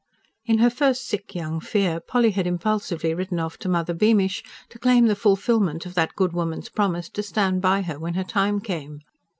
[0.47, 4.79] In her first sick young fear Polly had impulsively written off to Mother Beamish, to
[4.79, 8.61] claim the fulfilment of that good woman's promise to stand by her when her time
[8.61, 9.01] came.